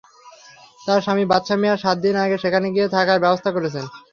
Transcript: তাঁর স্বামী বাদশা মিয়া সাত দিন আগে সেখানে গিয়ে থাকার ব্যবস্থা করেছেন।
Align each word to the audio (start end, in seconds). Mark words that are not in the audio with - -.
তাঁর 0.81 0.99
স্বামী 1.01 1.25
বাদশা 1.31 1.55
মিয়া 1.57 1.75
সাত 1.83 1.97
দিন 2.05 2.15
আগে 2.23 2.37
সেখানে 2.43 2.67
গিয়ে 2.75 2.93
থাকার 2.95 3.23
ব্যবস্থা 3.23 3.49
করেছেন। 3.55 3.85